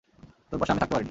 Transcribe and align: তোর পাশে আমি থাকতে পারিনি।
তোর 0.49 0.57
পাশে 0.59 0.71
আমি 0.71 0.79
থাকতে 0.81 0.93
পারিনি। 0.93 0.99